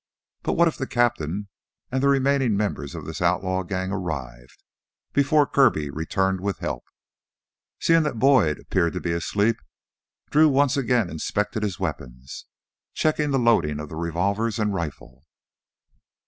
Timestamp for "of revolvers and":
13.79-14.73